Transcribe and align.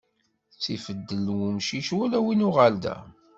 Ttif 0.53 0.85
ddel 0.97 1.25
n 1.31 1.35
wumcic, 1.37 1.87
wala 1.97 2.19
win 2.25 2.45
uɣerda. 2.47 2.95